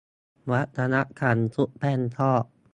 [0.51, 2.45] วัฒนธรรมชุบแป้งทอด